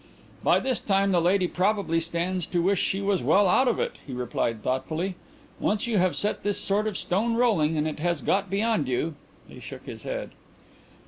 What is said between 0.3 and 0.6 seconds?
"By